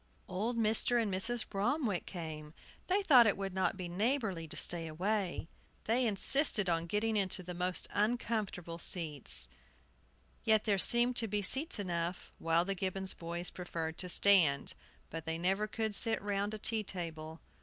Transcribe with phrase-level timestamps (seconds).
[0.27, 0.99] Old Mr.
[0.99, 1.47] and Mrs.
[1.47, 2.55] Bromwick came.
[2.87, 5.47] They thought it would not be neighborly to stay away.
[5.83, 9.47] They insisted on getting into the most uncomfortable seats.
[10.43, 14.73] Yet there seemed to be seats enough while the Gibbons boys preferred to stand.
[15.11, 17.39] But they never could sit round a tea table.